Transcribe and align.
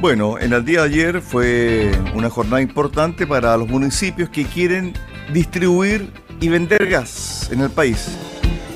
Bueno, 0.00 0.38
en 0.38 0.54
el 0.54 0.64
día 0.64 0.80
de 0.80 0.86
ayer 0.86 1.20
fue 1.20 1.92
una 2.14 2.30
jornada 2.30 2.62
importante 2.62 3.26
para 3.26 3.54
los 3.58 3.68
municipios 3.68 4.30
que 4.30 4.46
quieren 4.46 4.94
distribuir 5.30 6.10
y 6.40 6.48
vender 6.48 6.88
gas 6.88 7.50
en 7.52 7.60
el 7.60 7.68
país. 7.68 8.16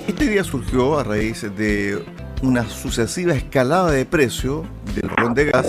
Este 0.06 0.28
día 0.28 0.44
surgió 0.44 0.98
a 0.98 1.02
raíz 1.02 1.40
de 1.56 2.04
una 2.42 2.68
sucesiva 2.68 3.32
escalada 3.32 3.90
de 3.90 4.04
precio 4.04 4.66
del 4.94 5.08
rolón 5.08 5.32
de 5.32 5.46
gas 5.46 5.66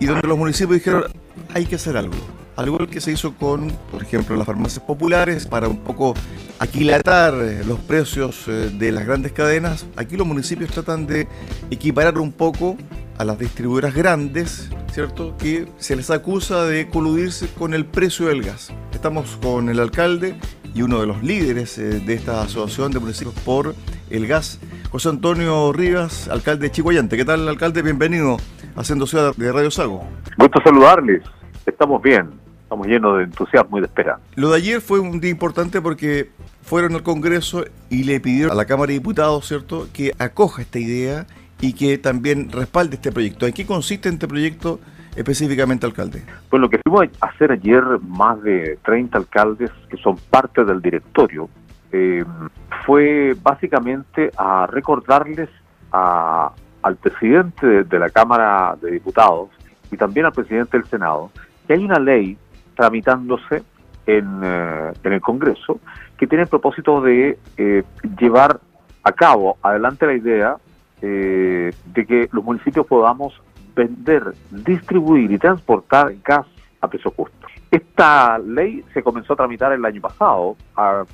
y 0.00 0.06
donde 0.06 0.26
los 0.26 0.38
municipios 0.38 0.78
dijeron 0.78 1.04
hay 1.52 1.66
que 1.66 1.74
hacer 1.74 1.98
algo. 1.98 2.16
Algo 2.56 2.78
que 2.86 3.02
se 3.02 3.12
hizo 3.12 3.34
con, 3.34 3.70
por 3.92 4.02
ejemplo, 4.02 4.36
las 4.36 4.46
farmacias 4.46 4.82
populares 4.82 5.46
para 5.46 5.68
un 5.68 5.80
poco 5.84 6.14
aquilatar 6.58 7.34
los 7.34 7.78
precios 7.80 8.48
eh, 8.48 8.70
de 8.72 8.90
las 8.90 9.04
grandes 9.04 9.32
cadenas. 9.32 9.84
Aquí 9.96 10.16
los 10.16 10.26
municipios 10.26 10.70
tratan 10.70 11.06
de 11.06 11.28
equiparar 11.70 12.18
un 12.18 12.32
poco 12.32 12.78
a 13.18 13.24
las 13.24 13.38
distribuidoras 13.38 13.94
grandes, 13.94 14.70
¿cierto? 14.90 15.36
Que 15.38 15.68
se 15.76 15.96
les 15.96 16.10
acusa 16.10 16.64
de 16.64 16.88
coludirse 16.88 17.48
con 17.48 17.74
el 17.74 17.84
precio 17.84 18.26
del 18.26 18.42
gas. 18.42 18.72
Estamos 18.92 19.38
con 19.42 19.68
el 19.68 19.80
alcalde 19.80 20.34
y 20.74 20.82
uno 20.82 21.00
de 21.00 21.06
los 21.06 21.22
líderes 21.22 21.78
eh, 21.78 22.00
de 22.00 22.14
esta 22.14 22.42
asociación 22.42 22.92
de 22.92 23.00
municipios 23.00 23.34
por 23.44 23.74
el 24.10 24.26
gas, 24.26 24.60
José 24.90 25.10
Antonio 25.10 25.72
Rivas, 25.72 26.28
alcalde 26.28 26.66
de 26.66 26.72
Chihuayante. 26.72 27.16
¿Qué 27.16 27.24
tal, 27.24 27.48
alcalde? 27.48 27.82
Bienvenido 27.82 28.36
a 28.74 28.80
Haciendo 28.80 29.06
Ciudad 29.06 29.34
de 29.36 29.52
Radio 29.52 29.70
Sago. 29.70 30.04
Gusto 30.36 30.60
saludarles. 30.62 31.22
Estamos 31.66 32.02
bien. 32.02 32.30
Estamos 32.62 32.86
llenos 32.86 33.16
de 33.16 33.24
entusiasmo 33.24 33.78
y 33.78 33.80
de 33.80 33.86
esperanza. 33.86 34.22
Lo 34.34 34.50
de 34.50 34.56
ayer 34.56 34.80
fue 34.80 35.00
un 35.00 35.20
día 35.20 35.30
importante 35.30 35.80
porque 35.80 36.30
fueron 36.62 36.94
al 36.94 37.02
Congreso 37.02 37.64
y 37.88 38.04
le 38.04 38.20
pidieron 38.20 38.52
a 38.52 38.54
la 38.54 38.66
Cámara 38.66 38.88
de 38.88 38.94
Diputados, 38.94 39.46
¿cierto?, 39.48 39.88
que 39.92 40.12
acoja 40.18 40.62
esta 40.62 40.78
idea 40.78 41.26
y 41.60 41.72
que 41.72 41.98
también 41.98 42.50
respalde 42.50 42.96
este 42.96 43.12
proyecto. 43.12 43.46
¿En 43.46 43.52
qué 43.52 43.66
consiste 43.66 44.08
este 44.08 44.28
proyecto 44.28 44.80
específicamente, 45.16 45.86
alcalde? 45.86 46.22
Pues 46.48 46.60
lo 46.60 46.70
que 46.70 46.78
fuimos 46.78 47.08
a 47.20 47.26
hacer 47.26 47.52
ayer, 47.52 47.82
más 48.06 48.40
de 48.42 48.78
30 48.84 49.18
alcaldes 49.18 49.70
que 49.90 49.96
son 49.96 50.16
parte 50.30 50.64
del 50.64 50.80
directorio, 50.80 51.48
eh, 51.90 52.24
fue 52.84 53.34
básicamente 53.42 54.30
a 54.36 54.66
recordarles 54.66 55.48
a, 55.90 56.52
al 56.82 56.96
presidente 56.96 57.84
de, 57.84 57.98
la 57.98 58.10
Cámara 58.10 58.76
de 58.80 58.92
Diputados 58.92 59.48
y 59.90 59.96
también 59.96 60.26
al 60.26 60.32
presidente 60.32 60.76
del 60.76 60.86
Senado 60.86 61.30
que 61.66 61.72
hay 61.72 61.84
una 61.84 61.98
ley 61.98 62.36
tramitándose 62.76 63.62
en, 64.06 64.40
eh, 64.42 64.92
en 65.02 65.12
el 65.12 65.20
Congreso 65.20 65.80
que 66.18 66.26
tiene 66.26 66.42
el 66.42 66.48
propósito 66.48 67.00
de 67.00 67.38
eh, 67.56 67.84
llevar 68.18 68.60
a 69.02 69.12
cabo 69.12 69.56
adelante 69.62 70.06
la 70.06 70.14
idea 70.14 70.56
eh, 71.02 71.72
de 71.86 72.06
que 72.06 72.28
los 72.32 72.44
municipios 72.44 72.86
podamos 72.86 73.40
vender, 73.74 74.34
distribuir 74.50 75.30
y 75.30 75.38
transportar 75.38 76.14
gas 76.24 76.46
a 76.80 76.88
precio 76.88 77.10
justo. 77.10 77.46
Esta 77.70 78.38
ley 78.38 78.82
se 78.94 79.02
comenzó 79.02 79.34
a 79.34 79.36
tramitar 79.36 79.72
el 79.72 79.84
año 79.84 80.00
pasado, 80.00 80.56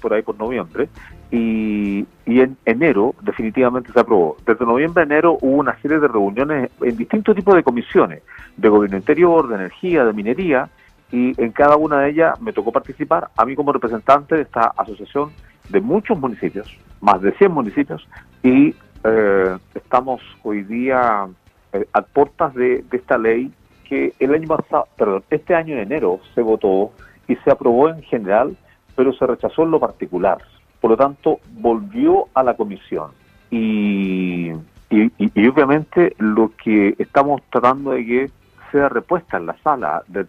por 0.01 0.15
ahí 0.15 0.23
por 0.23 0.39
noviembre, 0.39 0.89
y, 1.31 2.07
en 2.27 2.57
enero 2.65 3.15
definitivamente 3.23 3.93
se 3.93 3.99
aprobó. 3.99 4.37
Desde 4.47 4.65
noviembre 4.65 5.03
a 5.03 5.05
enero 5.05 5.39
hubo 5.41 5.57
una 5.57 5.77
serie 5.81 5.99
de 5.99 6.07
reuniones 6.07 6.71
en 6.81 6.97
distintos 6.97 7.35
tipos 7.35 7.57
de 7.57 7.65
comisiones, 7.65 8.23
de 8.57 8.69
gobierno 8.69 8.97
interior, 8.97 9.49
de 9.49 9.57
energía, 9.57 10.05
de 10.05 10.13
minería, 10.13 10.69
y 11.11 11.41
en 11.43 11.51
cada 11.53 11.77
una 11.77 12.01
de 12.01 12.11
ellas 12.11 12.41
me 12.41 12.53
tocó 12.53 12.73
participar 12.73 13.31
a 13.37 13.45
mí 13.45 13.57
como 13.57 13.73
representante 13.73 14.37
de 14.37 14.43
esta 14.43 14.73
asociación 14.77 15.31
de 15.69 15.81
muchos 15.81 16.19
municipios, 16.19 16.77
más 17.01 17.21
de 17.21 17.33
100 17.33 17.53
municipios, 17.53 18.09
y 18.43 18.75
eh, 19.05 19.59
estamos 19.75 20.23
hoy 20.43 20.63
día 20.63 21.29
eh, 21.73 21.87
a 21.93 22.03
puertas 22.03 22.55
de, 22.55 22.85
esta 22.91 23.19
ley 23.19 23.53
que 23.87 24.15
el 24.19 24.35
año 24.35 24.49
pasado, 24.49 24.89
perdón, 24.97 25.25
este 25.31 25.55
año 25.55 25.75
en 25.75 25.81
enero 25.81 26.21
se 26.35 26.41
votó 26.41 26.93
y 27.29 27.37
se 27.37 27.51
aprobó 27.51 27.91
en 27.91 28.03
general, 28.03 28.57
pero 28.97 29.13
se 29.13 29.27
rechazó 29.27 29.63
en 29.65 29.73
lo 29.73 29.81
particular. 29.81 30.39
Por 30.81 30.93
lo 30.93 30.97
tanto, 30.97 31.41
volvió 31.53 32.29
a 32.35 32.43
la 32.43 32.55
comisión. 32.55 33.11
Y, 33.51 34.53
y, 34.91 35.49
obviamente 35.49 36.15
lo 36.19 36.53
que 36.63 36.95
estamos 36.99 37.43
tratando 37.51 37.93
de 37.93 38.07
que 38.07 38.31
sea 38.73 38.89
repuesta 38.89 39.37
en 39.37 39.47
la 39.47 39.57
sala 39.63 40.03
de, 40.09 40.27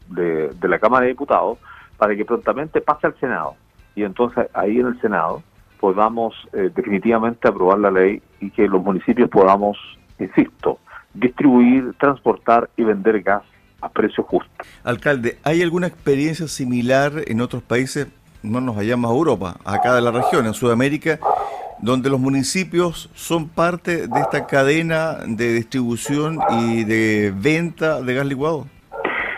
de 0.50 0.68
la 0.68 0.80
Cámara 0.80 1.04
de 1.04 1.10
Diputados 1.10 1.58
para 1.98 2.16
que 2.16 2.26
prontamente 2.26 2.82
pase 2.82 3.08
al 3.08 3.20
Senado. 3.20 3.56
Y 3.96 4.04
entonces 4.04 4.48
ahí 4.54 4.80
en 4.80 4.88
el 4.88 5.02
Senado 5.02 5.42
podamos 5.86 6.34
eh, 6.52 6.72
definitivamente 6.76 7.48
aprobar 7.48 7.78
la 7.78 7.92
ley 7.92 8.20
y 8.42 8.50
que 8.50 8.68
los 8.68 8.84
municipios 8.84 9.30
podamos, 9.30 9.78
insisto, 10.18 10.80
distribuir, 11.14 11.94
transportar 12.00 12.72
y 12.76 12.84
vender 12.84 13.22
gas 13.22 13.44
a 13.82 13.90
precio 13.90 14.24
justo. 14.24 14.50
Alcalde, 14.84 15.38
¿hay 15.44 15.62
alguna 15.62 15.86
experiencia 15.86 16.48
similar 16.48 17.12
en 17.28 17.40
otros 17.40 17.62
países, 17.62 18.08
no 18.42 18.62
nos 18.62 18.78
vayamos 18.78 19.12
a 19.12 19.14
Europa, 19.14 19.58
acá 19.64 19.94
de 19.94 20.02
la 20.02 20.10
región, 20.10 20.48
en 20.48 20.56
Sudamérica, 20.56 21.20
donde 21.80 22.10
los 22.10 22.20
municipios 22.20 23.12
son 23.14 23.48
parte 23.48 24.08
de 24.08 24.20
esta 24.20 24.48
cadena 24.48 25.20
de 25.28 25.54
distribución 25.54 26.40
y 26.64 26.84
de 26.84 27.32
venta 27.32 28.02
de 28.02 28.12
gas 28.12 28.26
licuado? 28.26 28.66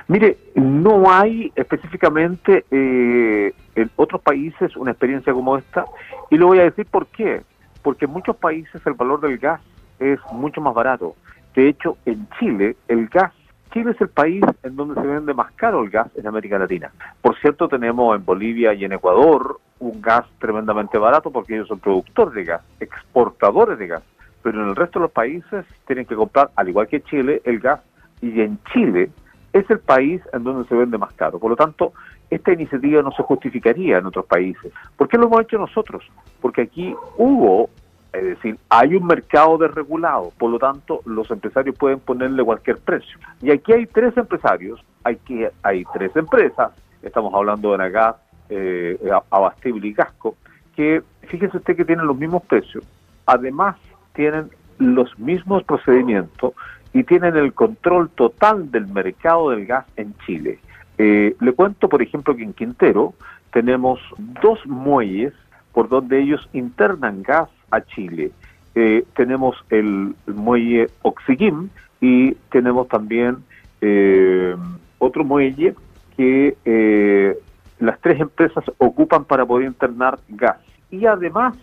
Mire, 0.07 0.38
no 0.56 1.12
hay 1.12 1.51
específicamente 1.56 2.63
eh, 2.72 3.53
en 3.75 3.91
otros 3.97 4.22
países 4.22 4.75
una 4.78 4.91
experiencia 4.91 5.34
como 5.34 5.57
esta 5.57 5.85
y 6.29 6.38
lo 6.38 6.47
voy 6.47 6.59
a 6.59 6.63
decir 6.63 6.85
por 6.85 7.07
qué. 7.07 7.41
Porque 7.81 8.06
en 8.06 8.12
muchos 8.12 8.38
países 8.38 8.81
el 8.85 8.94
valor 8.94 9.19
del 9.19 9.38
gas 9.38 9.62
es 10.00 10.19
mucho 10.31 10.62
más 10.62 10.73
barato. 10.73 11.16
De 11.56 11.68
hecho, 11.68 11.97
en 12.06 12.28
Chile 12.40 12.78
el 12.88 13.07
gas, 13.07 13.34
Chile 13.73 13.91
es 13.91 14.00
el 14.00 14.07
país 14.07 14.44
en 14.63 14.78
donde 14.78 15.00
se 15.00 15.06
vende 15.06 15.34
más 15.34 15.51
caro 15.53 15.84
el 15.84 15.90
gas 15.90 16.07
en 16.16 16.25
América 16.25 16.57
Latina. 16.57 16.89
Por 17.22 17.38
cierto, 17.39 17.68
tenemos 17.68 18.16
en 18.16 18.24
Bolivia 18.24 18.74
y 18.74 18.85
en 18.85 18.94
Ecuador 18.94 19.59
un 19.79 20.01
gas 20.01 20.25
tremendamente 20.39 20.97
barato 20.97 21.31
porque 21.31 21.56
ellos 21.56 21.68
son 21.68 21.79
productores 21.79 22.34
de 22.34 22.45
gas, 22.45 22.62
exportadores 22.79 23.78
de 23.78 23.88
gas. 23.88 24.03
Pero 24.41 24.63
en 24.63 24.69
el 24.69 24.75
resto 24.75 25.00
de 25.00 25.03
los 25.03 25.12
países 25.12 25.66
tienen 25.85 26.06
que 26.06 26.16
comprar, 26.16 26.50
al 26.56 26.69
igual 26.69 26.88
que 26.88 27.01
Chile, 27.01 27.41
el 27.44 27.59
gas 27.59 27.81
y 28.22 28.39
en 28.39 28.57
Chile 28.72 29.09
es 29.53 29.69
el 29.69 29.80
país 29.80 30.22
en 30.34 30.44
donde 30.44 30.68
se 30.68 30.75
vende 30.75 30.97
más 30.97 31.13
caro. 31.13 31.40
Por 31.40 31.52
lo 31.52 31.56
tanto, 31.56 31.94
esta 32.30 32.52
iniciativa 32.52 33.02
no 33.02 33.12
se 33.12 33.24
justificaría 33.24 33.97
en 33.97 34.06
otros 34.06 34.25
países. 34.25 34.72
¿Por 34.96 35.08
qué 35.08 35.18
lo 35.18 35.28
hemos 35.28 35.41
hecho 35.41 35.58
nosotros? 35.58 36.03
Porque 36.41 36.63
aquí 36.63 36.96
hubo, 37.18 37.69
es 38.13 38.24
decir, 38.24 38.57
hay 38.69 38.96
un 38.96 39.06
mercado 39.06 39.57
desregulado, 39.57 40.31
por 40.38 40.52
lo 40.52 40.59
tanto, 40.59 41.02
los 41.06 41.30
empresarios 41.31 41.78
pueden 41.78 42.00
ponerle 42.00 42.44
cualquier 42.44 42.78
precio. 42.78 43.18
Y 43.41 43.52
aquí 43.52 43.74
hay 43.74 43.86
tres 43.86 44.16
empresarios, 44.18 44.84
hay, 45.03 45.16
que, 45.18 45.50
hay 45.63 45.86
tres 45.94 46.16
empresas, 46.16 46.72
estamos 47.02 47.34
hablando 47.34 47.72
de 47.72 47.78
Nagas, 47.78 48.16
eh, 48.50 48.97
Abastible 49.30 49.88
y 49.88 49.94
Gasco, 49.94 50.36
que 50.75 51.02
fíjese 51.24 51.57
usted 51.57 51.75
que 51.75 51.86
tienen 51.86 52.07
los 52.07 52.18
mismos 52.18 52.44
precios, 52.44 52.84
además 53.25 53.75
tienen 54.13 54.50
los 54.78 55.18
mismos 55.18 55.63
procedimientos 55.63 56.53
y 56.94 57.03
tienen 57.03 57.36
el 57.36 57.53
control 57.53 58.09
total 58.09 58.72
del 58.72 58.88
mercado 58.88 59.52
del 59.52 59.66
gas 59.66 59.86
en 59.96 60.16
Chile. 60.25 60.59
Eh, 60.98 61.36
le 61.40 61.53
cuento, 61.53 61.90
por 61.90 62.02
ejemplo, 62.02 62.36
que 62.36 62.44
en 62.44 62.53
Quintero 62.53 63.14
tenemos 63.52 64.00
dos 64.18 64.66
muelles 64.66 65.34
por 65.74 65.90
donde 65.90 66.20
ellos 66.20 66.48
internan 66.53 67.22
gas 67.22 67.50
a 67.70 67.81
Chile. 67.81 68.31
Eh, 68.74 69.06
tenemos 69.16 69.56
el, 69.70 70.16
muelle 70.28 70.88
Oxiguim 71.03 71.70
y 72.02 72.34
tenemos 72.52 72.88
también 72.88 73.38
eh, 73.81 74.56
otro 74.98 75.24
muelle 75.24 75.75
que 76.16 77.38
las 77.80 78.00
tres 78.02 78.19
empresas 78.19 78.64
ocupan 78.80 79.24
para 79.25 79.46
poder 79.46 79.68
internar 79.68 80.18
gas. 80.30 80.58
Y 80.90 81.06
además 81.06 81.56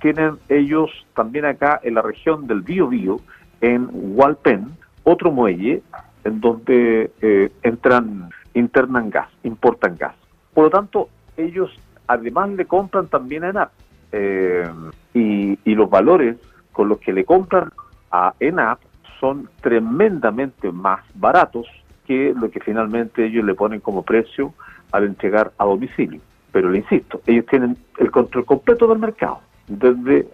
tienen 0.00 0.36
ellos 0.48 0.90
también 1.14 1.46
acá 1.46 1.80
en 1.82 1.94
la 1.94 2.02
región 2.02 2.46
del 2.46 2.60
Biobío 2.60 3.20
en 3.64 3.88
Hualpen, 3.92 4.66
otro 5.04 5.30
muelle 5.32 5.82
en 6.24 6.40
donde 6.40 7.10
eh, 7.22 7.50
entran, 7.62 8.28
internan 8.52 9.08
gas, 9.08 9.28
importan 9.42 9.96
gas. 9.96 10.14
Por 10.52 10.64
lo 10.64 10.70
tanto, 10.70 11.08
ellos 11.38 11.70
además 12.06 12.50
le 12.50 12.66
compran 12.66 13.06
también 13.08 13.44
a 13.44 13.48
ENAP 13.50 13.70
eh, 14.12 14.68
y, 15.14 15.58
y, 15.64 15.74
los 15.74 15.88
valores 15.88 16.36
con 16.72 16.88
los 16.88 16.98
que 16.98 17.14
le 17.14 17.24
compran 17.24 17.70
a 18.10 18.34
ENAP 18.38 18.80
son 19.18 19.48
tremendamente 19.62 20.70
más 20.70 21.00
baratos 21.14 21.66
que 22.06 22.34
lo 22.38 22.50
que 22.50 22.60
finalmente 22.60 23.24
ellos 23.24 23.46
le 23.46 23.54
ponen 23.54 23.80
como 23.80 24.02
precio 24.02 24.52
al 24.92 25.04
entregar 25.04 25.52
a 25.56 25.64
domicilio. 25.64 26.20
Pero 26.52 26.70
le 26.70 26.78
insisto, 26.78 27.22
ellos 27.26 27.46
tienen 27.46 27.78
el 27.98 28.10
control 28.10 28.44
completo 28.44 28.86
del 28.86 28.98
mercado, 28.98 29.40
desde 29.66 30.28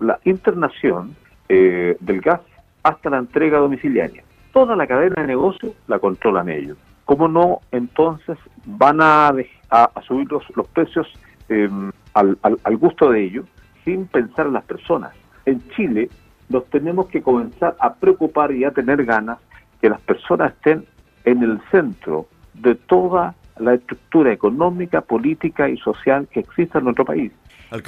la 0.00 0.18
internación 0.24 1.14
eh, 1.48 1.96
del 2.00 2.20
gas 2.20 2.40
hasta 2.82 3.10
la 3.10 3.18
entrega 3.18 3.58
domiciliaria. 3.58 4.24
Toda 4.52 4.76
la 4.76 4.86
cadena 4.86 5.22
de 5.22 5.28
negocio 5.28 5.74
la 5.86 5.98
controlan 5.98 6.48
ellos. 6.48 6.76
¿Cómo 7.04 7.28
no 7.28 7.60
entonces 7.72 8.38
van 8.64 9.00
a, 9.00 9.32
a, 9.70 10.02
subir 10.06 10.30
los, 10.30 10.44
precios 10.72 11.06
em, 11.48 11.90
al, 12.14 12.38
al, 12.42 12.76
gusto 12.76 13.10
de 13.10 13.24
ellos 13.24 13.46
sin 13.84 14.06
pensar 14.06 14.46
en 14.46 14.52
las 14.54 14.64
personas? 14.64 15.12
En 15.44 15.66
Chile 15.70 16.08
nos 16.48 16.64
tenemos 16.66 17.06
que 17.08 17.22
comenzar 17.22 17.76
a 17.80 17.94
preocupar 17.94 18.52
y 18.52 18.64
a 18.64 18.70
tener 18.70 19.04
ganas 19.04 19.38
que 19.80 19.88
las 19.88 20.00
personas 20.00 20.52
estén 20.52 20.84
en 21.24 21.42
el 21.42 21.60
centro 21.70 22.28
de 22.54 22.74
toda 22.74 23.34
la 23.58 23.74
estructura 23.74 24.32
económica, 24.32 25.00
política 25.00 25.68
y 25.68 25.76
social 25.78 26.28
que 26.30 26.40
existe 26.40 26.78
en 26.78 26.84
nuestro 26.84 27.04
país. 27.04 27.32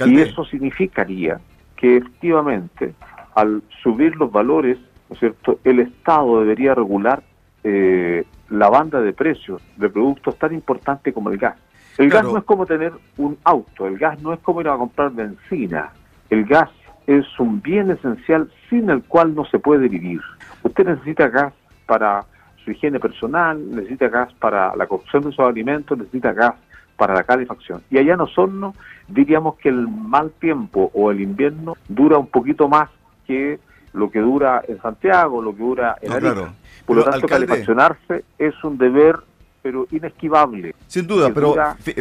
Y 0.05 0.19
eso 0.19 0.43
significaría 0.45 1.39
que 1.75 1.97
efectivamente 1.97 2.93
al 3.35 3.61
subir 3.83 4.15
los 4.15 4.31
valores, 4.31 4.77
¿no 5.09 5.13
es 5.13 5.19
cierto?, 5.19 5.59
el 5.63 5.79
Estado 5.81 6.39
debería 6.39 6.73
regular 6.73 7.21
eh, 7.63 8.25
la 8.49 8.69
banda 8.69 9.01
de 9.01 9.13
precios 9.13 9.61
de 9.77 9.89
productos 9.89 10.37
tan 10.37 10.53
importantes 10.53 11.13
como 11.13 11.29
el 11.29 11.37
gas. 11.37 11.57
El 11.97 12.09
gas 12.09 12.25
no 12.25 12.37
es 12.37 12.43
como 12.43 12.65
tener 12.65 12.93
un 13.17 13.37
auto, 13.43 13.87
el 13.87 13.97
gas 13.97 14.21
no 14.21 14.33
es 14.33 14.39
como 14.39 14.61
ir 14.61 14.67
a 14.67 14.77
comprar 14.77 15.11
benzina, 15.11 15.91
el 16.29 16.45
gas 16.45 16.69
es 17.07 17.25
un 17.39 17.61
bien 17.61 17.91
esencial 17.91 18.49
sin 18.69 18.89
el 18.89 19.03
cual 19.03 19.35
no 19.35 19.45
se 19.45 19.59
puede 19.59 19.87
vivir. 19.87 20.21
Usted 20.63 20.85
necesita 20.85 21.29
gas 21.29 21.53
para 21.85 22.25
su 22.63 22.71
higiene 22.71 22.99
personal, 22.99 23.59
necesita 23.71 24.09
gas 24.09 24.33
para 24.33 24.75
la 24.75 24.87
cocción 24.87 25.23
de 25.23 25.29
sus 25.29 25.39
alimentos, 25.39 25.97
necesita 25.97 26.33
gas 26.33 26.55
para 26.97 27.13
la 27.13 27.23
calefacción. 27.23 27.81
Y 27.89 27.97
allá 27.97 28.13
en 28.13 28.21
Osorno 28.21 28.73
diríamos 29.07 29.55
que 29.57 29.69
el 29.69 29.87
mal 29.87 30.31
tiempo 30.31 30.91
o 30.93 31.11
el 31.11 31.21
invierno 31.21 31.75
dura 31.87 32.17
un 32.17 32.27
poquito 32.27 32.67
más 32.67 32.89
que 33.27 33.59
lo 33.93 34.11
que 34.11 34.19
dura 34.19 34.61
en 34.67 34.81
Santiago, 34.81 35.41
lo 35.41 35.55
que 35.55 35.63
dura 35.63 35.95
en 36.01 36.11
no, 36.11 36.53
Por 36.85 36.97
lo 36.97 37.03
tanto, 37.03 37.27
calefaccionarse 37.27 38.23
es 38.37 38.63
un 38.63 38.77
deber 38.77 39.19
pero 39.65 39.87
inesquivable. 39.89 40.75
Sin 40.85 41.07
duda, 41.07 41.33
pero, 41.33 41.55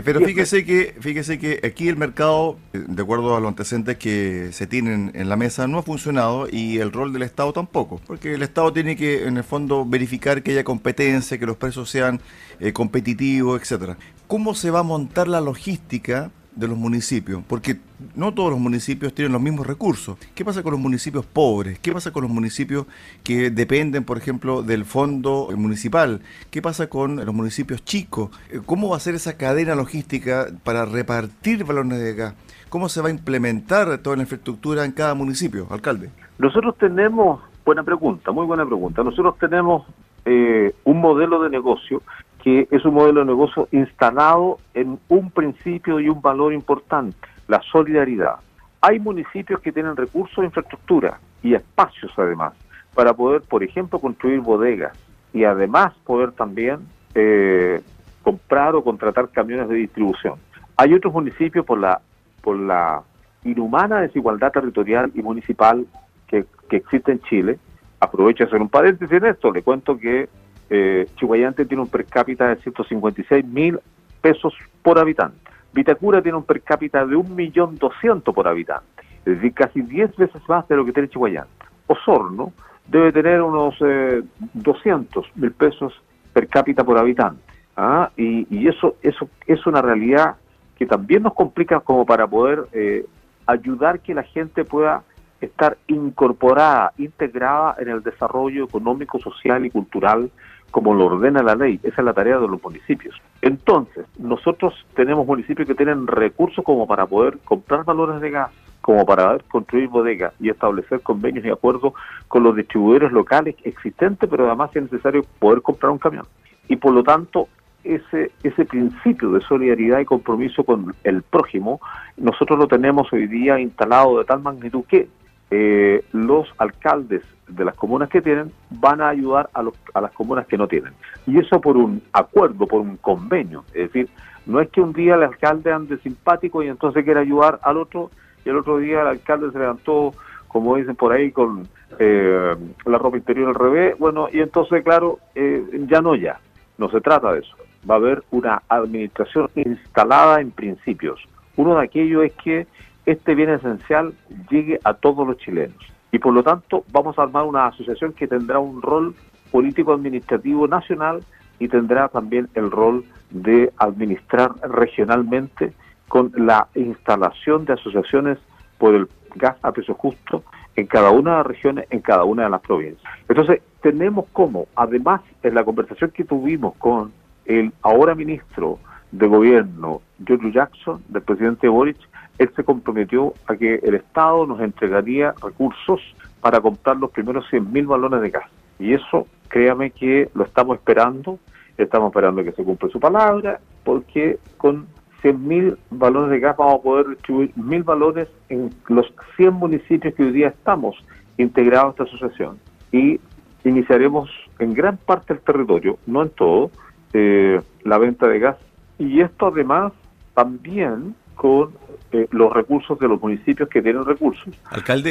pero 0.04 0.20
fíjese 0.20 0.66
que 0.66 0.94
fíjese 1.00 1.38
que 1.38 1.60
aquí 1.64 1.88
el 1.88 1.96
mercado, 1.96 2.58
de 2.74 3.02
acuerdo 3.02 3.34
a 3.34 3.40
los 3.40 3.48
antecedentes 3.48 3.96
que 3.96 4.52
se 4.52 4.66
tienen 4.66 5.12
en 5.14 5.30
la 5.30 5.36
mesa, 5.36 5.66
no 5.66 5.78
ha 5.78 5.82
funcionado 5.82 6.46
y 6.50 6.76
el 6.76 6.92
rol 6.92 7.14
del 7.14 7.22
Estado 7.22 7.54
tampoco, 7.54 8.02
porque 8.06 8.34
el 8.34 8.42
Estado 8.42 8.70
tiene 8.70 8.96
que, 8.96 9.26
en 9.26 9.38
el 9.38 9.44
fondo, 9.44 9.86
verificar 9.86 10.42
que 10.42 10.50
haya 10.50 10.62
competencia, 10.62 11.38
que 11.38 11.46
los 11.46 11.56
precios 11.56 11.88
sean 11.88 12.20
eh, 12.60 12.74
competitivos, 12.74 13.62
etcétera. 13.62 13.96
¿Cómo 14.26 14.54
se 14.54 14.70
va 14.70 14.80
a 14.80 14.82
montar 14.82 15.26
la 15.26 15.40
logística 15.40 16.30
de 16.56 16.68
los 16.68 16.76
municipios, 16.76 17.42
porque 17.48 17.78
no 18.14 18.32
todos 18.32 18.50
los 18.50 18.60
municipios 18.60 19.14
tienen 19.14 19.32
los 19.32 19.42
mismos 19.42 19.66
recursos. 19.66 20.18
¿Qué 20.34 20.44
pasa 20.44 20.62
con 20.62 20.72
los 20.72 20.80
municipios 20.80 21.26
pobres? 21.26 21.78
¿Qué 21.78 21.92
pasa 21.92 22.12
con 22.12 22.22
los 22.22 22.30
municipios 22.30 22.86
que 23.22 23.50
dependen, 23.50 24.04
por 24.04 24.18
ejemplo, 24.18 24.62
del 24.62 24.84
fondo 24.84 25.48
municipal? 25.56 26.20
¿Qué 26.50 26.62
pasa 26.62 26.88
con 26.88 27.16
los 27.16 27.34
municipios 27.34 27.84
chicos? 27.84 28.30
Eh, 28.50 28.60
¿Cómo 28.64 28.90
va 28.90 28.96
a 28.96 29.00
ser 29.00 29.14
esa 29.14 29.36
cadena 29.36 29.74
logística 29.74 30.46
para 30.62 30.84
repartir 30.84 31.64
balones 31.64 32.00
de 32.00 32.14
gas? 32.14 32.34
¿Cómo 32.68 32.88
se 32.88 33.00
va 33.00 33.08
a 33.08 33.12
implementar 33.12 33.98
toda 33.98 34.16
la 34.16 34.22
infraestructura 34.22 34.84
en 34.84 34.92
cada 34.92 35.14
municipio, 35.14 35.66
alcalde? 35.70 36.10
Nosotros 36.38 36.76
tenemos, 36.78 37.40
buena 37.64 37.82
pregunta, 37.82 38.32
muy 38.32 38.46
buena 38.46 38.66
pregunta, 38.66 39.02
nosotros 39.02 39.36
tenemos 39.38 39.86
eh, 40.24 40.74
un 40.84 41.00
modelo 41.00 41.42
de 41.42 41.50
negocio 41.50 42.02
que 42.44 42.68
es 42.70 42.84
un 42.84 42.92
modelo 42.92 43.20
de 43.20 43.26
negocio 43.26 43.68
instalado 43.72 44.58
en 44.74 44.98
un 45.08 45.30
principio 45.30 45.98
y 45.98 46.10
un 46.10 46.20
valor 46.20 46.52
importante, 46.52 47.16
la 47.48 47.62
solidaridad. 47.72 48.34
Hay 48.82 49.00
municipios 49.00 49.60
que 49.60 49.72
tienen 49.72 49.96
recursos 49.96 50.36
de 50.36 50.44
infraestructura 50.44 51.18
y 51.42 51.54
espacios 51.54 52.12
además 52.18 52.52
para 52.94 53.14
poder, 53.14 53.40
por 53.40 53.64
ejemplo, 53.64 53.98
construir 53.98 54.40
bodegas 54.40 54.92
y 55.32 55.44
además 55.44 55.94
poder 56.04 56.32
también 56.32 56.80
eh, 57.14 57.80
comprar 58.22 58.74
o 58.74 58.84
contratar 58.84 59.30
camiones 59.30 59.66
de 59.70 59.76
distribución. 59.76 60.34
Hay 60.76 60.92
otros 60.92 61.14
municipios 61.14 61.64
por 61.64 61.78
la 61.78 62.02
por 62.42 62.58
la 62.58 63.00
inhumana 63.42 64.02
desigualdad 64.02 64.52
territorial 64.52 65.10
y 65.14 65.22
municipal 65.22 65.86
que, 66.26 66.44
que 66.68 66.76
existe 66.76 67.10
en 67.10 67.20
Chile. 67.20 67.58
Aprovecho 68.00 68.44
de 68.44 68.48
hacer 68.48 68.60
un 68.60 68.68
paréntesis 68.68 69.16
en 69.16 69.24
esto. 69.24 69.50
Le 69.50 69.62
cuento 69.62 69.96
que 69.96 70.28
eh, 70.70 71.06
Chihuayante 71.16 71.64
tiene 71.64 71.82
un 71.82 71.88
per 71.88 72.04
cápita 72.06 72.48
de 72.48 72.56
156 72.56 73.44
mil 73.44 73.78
pesos 74.20 74.54
por 74.82 74.98
habitante. 74.98 75.38
Vitacura 75.72 76.22
tiene 76.22 76.38
un 76.38 76.44
per 76.44 76.62
cápita 76.62 77.04
de 77.04 77.16
1.200.000 77.16 78.22
por 78.32 78.46
habitante, 78.46 79.02
es 79.24 79.36
decir, 79.36 79.52
casi 79.52 79.82
10 79.82 80.16
veces 80.16 80.42
más 80.48 80.66
de 80.68 80.76
lo 80.76 80.84
que 80.84 80.92
tiene 80.92 81.08
Chihuayante. 81.08 81.50
Osorno 81.86 82.52
debe 82.86 83.12
tener 83.12 83.42
unos 83.42 83.74
eh, 83.80 84.22
200 84.54 85.26
mil 85.36 85.52
pesos 85.52 85.92
per 86.32 86.48
cápita 86.48 86.84
por 86.84 86.98
habitante. 86.98 87.42
¿ah? 87.76 88.10
Y, 88.16 88.68
eso, 88.68 88.96
eso 89.02 89.28
es 89.46 89.66
una 89.66 89.82
realidad 89.82 90.36
que 90.76 90.86
también 90.86 91.22
nos 91.22 91.34
complica 91.34 91.80
como 91.80 92.04
para 92.04 92.26
poder 92.26 92.66
eh, 92.72 93.06
ayudar 93.46 94.00
que 94.00 94.14
la 94.14 94.22
gente 94.22 94.64
pueda 94.64 95.02
estar 95.44 95.76
incorporada, 95.86 96.92
integrada 96.98 97.76
en 97.78 97.88
el 97.88 98.02
desarrollo 98.02 98.64
económico, 98.64 99.18
social 99.18 99.64
y 99.64 99.70
cultural 99.70 100.30
como 100.70 100.92
lo 100.92 101.06
ordena 101.06 101.40
la 101.40 101.54
ley. 101.54 101.78
Esa 101.84 102.00
es 102.00 102.04
la 102.04 102.12
tarea 102.12 102.38
de 102.38 102.48
los 102.48 102.60
municipios. 102.60 103.14
Entonces, 103.42 104.06
nosotros 104.18 104.74
tenemos 104.96 105.24
municipios 105.24 105.68
que 105.68 105.74
tienen 105.76 106.08
recursos 106.08 106.64
como 106.64 106.84
para 106.88 107.06
poder 107.06 107.38
comprar 107.44 107.84
valores 107.84 108.20
de 108.20 108.30
gas, 108.30 108.50
como 108.80 109.06
para 109.06 109.26
poder 109.26 109.44
construir 109.44 109.88
bodegas 109.88 110.34
y 110.40 110.48
establecer 110.50 111.00
convenios 111.00 111.44
y 111.44 111.50
acuerdos 111.50 111.92
con 112.26 112.42
los 112.42 112.56
distribuidores 112.56 113.12
locales 113.12 113.54
existentes, 113.62 114.28
pero 114.28 114.48
además 114.48 114.74
es 114.74 114.82
necesario 114.82 115.24
poder 115.38 115.62
comprar 115.62 115.92
un 115.92 115.98
camión. 115.98 116.26
Y 116.68 116.74
por 116.74 116.92
lo 116.92 117.04
tanto, 117.04 117.46
ese, 117.84 118.32
ese 118.42 118.64
principio 118.64 119.30
de 119.30 119.42
solidaridad 119.42 120.00
y 120.00 120.04
compromiso 120.04 120.64
con 120.64 120.92
el 121.04 121.22
prójimo, 121.22 121.80
nosotros 122.16 122.58
lo 122.58 122.66
tenemos 122.66 123.12
hoy 123.12 123.28
día 123.28 123.60
instalado 123.60 124.18
de 124.18 124.24
tal 124.24 124.42
magnitud 124.42 124.84
que 124.88 125.08
eh, 125.50 126.04
los 126.12 126.48
alcaldes 126.58 127.22
de 127.48 127.64
las 127.64 127.74
comunas 127.74 128.08
que 128.08 128.22
tienen 128.22 128.52
van 128.70 129.00
a 129.00 129.08
ayudar 129.08 129.50
a, 129.52 129.62
los, 129.62 129.74
a 129.92 130.00
las 130.00 130.12
comunas 130.12 130.46
que 130.46 130.58
no 130.58 130.66
tienen. 130.66 130.92
Y 131.26 131.38
eso 131.38 131.60
por 131.60 131.76
un 131.76 132.02
acuerdo, 132.12 132.66
por 132.66 132.80
un 132.80 132.96
convenio. 132.96 133.64
Es 133.68 133.92
decir, 133.92 134.08
no 134.46 134.60
es 134.60 134.68
que 134.70 134.80
un 134.80 134.92
día 134.92 135.14
el 135.14 135.22
alcalde 135.22 135.72
ande 135.72 135.98
simpático 135.98 136.62
y 136.62 136.68
entonces 136.68 137.04
quiera 137.04 137.20
ayudar 137.20 137.60
al 137.62 137.76
otro 137.78 138.10
y 138.44 138.48
el 138.50 138.56
otro 138.56 138.78
día 138.78 139.02
el 139.02 139.08
alcalde 139.08 139.50
se 139.52 139.58
levantó, 139.58 140.12
como 140.48 140.76
dicen 140.76 140.96
por 140.96 141.12
ahí, 141.12 141.32
con 141.32 141.66
eh, 141.98 142.54
la 142.84 142.98
ropa 142.98 143.16
interior 143.16 143.48
al 143.48 143.54
revés. 143.54 143.98
Bueno, 143.98 144.28
y 144.32 144.40
entonces, 144.40 144.82
claro, 144.84 145.18
eh, 145.34 145.64
ya 145.88 146.00
no 146.00 146.14
ya. 146.14 146.38
No 146.76 146.90
se 146.90 147.00
trata 147.00 147.32
de 147.32 147.40
eso. 147.40 147.56
Va 147.88 147.94
a 147.94 147.98
haber 147.98 148.22
una 148.30 148.62
administración 148.68 149.48
instalada 149.54 150.40
en 150.40 150.50
principios. 150.50 151.20
Uno 151.56 151.76
de 151.76 151.84
aquellos 151.84 152.24
es 152.24 152.32
que 152.32 152.66
este 153.06 153.34
bien 153.34 153.50
esencial 153.50 154.14
llegue 154.50 154.80
a 154.84 154.94
todos 154.94 155.26
los 155.26 155.36
chilenos. 155.38 155.76
Y 156.12 156.18
por 156.18 156.32
lo 156.32 156.42
tanto 156.42 156.84
vamos 156.92 157.18
a 157.18 157.22
armar 157.22 157.44
una 157.44 157.66
asociación 157.66 158.12
que 158.12 158.28
tendrá 158.28 158.58
un 158.58 158.80
rol 158.80 159.14
político-administrativo 159.50 160.66
nacional 160.68 161.24
y 161.58 161.68
tendrá 161.68 162.08
también 162.08 162.48
el 162.54 162.70
rol 162.70 163.04
de 163.30 163.72
administrar 163.78 164.52
regionalmente 164.68 165.72
con 166.08 166.32
la 166.36 166.68
instalación 166.74 167.64
de 167.64 167.72
asociaciones 167.72 168.38
por 168.78 168.94
el 168.94 169.08
gas 169.34 169.56
a 169.62 169.72
precio 169.72 169.94
justo 169.94 170.44
en 170.76 170.86
cada 170.86 171.10
una 171.10 171.32
de 171.32 171.36
las 171.38 171.46
regiones, 171.46 171.86
en 171.90 172.00
cada 172.00 172.24
una 172.24 172.44
de 172.44 172.50
las 172.50 172.60
provincias. 172.60 173.12
Entonces, 173.28 173.62
tenemos 173.80 174.26
como, 174.32 174.66
además, 174.74 175.20
en 175.42 175.54
la 175.54 175.64
conversación 175.64 176.10
que 176.10 176.24
tuvimos 176.24 176.74
con 176.76 177.12
el 177.44 177.72
ahora 177.82 178.14
ministro 178.14 178.78
de 179.12 179.26
Gobierno, 179.26 180.00
George 180.24 180.50
Jackson, 180.52 181.02
del 181.08 181.22
presidente 181.22 181.68
Boric, 181.68 181.98
él 182.38 182.50
se 182.54 182.64
comprometió 182.64 183.34
a 183.46 183.56
que 183.56 183.76
el 183.76 183.94
Estado 183.94 184.46
nos 184.46 184.60
entregaría 184.60 185.34
recursos 185.42 186.00
para 186.40 186.60
comprar 186.60 186.96
los 186.96 187.10
primeros 187.10 187.44
100.000 187.50 187.86
balones 187.86 188.20
de 188.20 188.30
gas. 188.30 188.44
Y 188.78 188.92
eso, 188.92 189.26
créame 189.48 189.90
que 189.90 190.28
lo 190.34 190.44
estamos 190.44 190.76
esperando, 190.76 191.38
estamos 191.78 192.08
esperando 192.08 192.42
que 192.42 192.52
se 192.52 192.64
cumpla 192.64 192.88
su 192.88 193.00
palabra, 193.00 193.60
porque 193.84 194.38
con 194.56 194.86
100.000 195.22 195.76
balones 195.90 196.30
de 196.30 196.40
gas 196.40 196.56
vamos 196.56 196.80
a 196.80 196.82
poder 196.82 197.08
distribuir 197.08 197.54
1.000 197.54 197.84
balones 197.84 198.28
en 198.48 198.70
los 198.88 199.12
100 199.36 199.54
municipios 199.54 200.14
que 200.14 200.24
hoy 200.24 200.32
día 200.32 200.48
estamos 200.48 200.96
integrados 201.38 201.88
a 201.98 202.02
esta 202.02 202.16
asociación. 202.16 202.58
Y 202.92 203.20
iniciaremos 203.64 204.28
en 204.58 204.74
gran 204.74 204.96
parte 204.98 205.34
del 205.34 205.42
territorio, 205.42 205.98
no 206.06 206.22
en 206.22 206.30
todo, 206.30 206.70
eh, 207.12 207.60
la 207.84 207.98
venta 207.98 208.28
de 208.28 208.38
gas. 208.38 208.56
Y 208.98 209.20
esto 209.20 209.46
además 209.46 209.92
también 210.34 211.14
con 211.34 211.72
eh, 212.12 212.26
los 212.30 212.52
recursos 212.52 212.98
de 212.98 213.08
los 213.08 213.20
municipios 213.20 213.68
que 213.68 213.82
tienen 213.82 214.04
recursos 214.04 214.54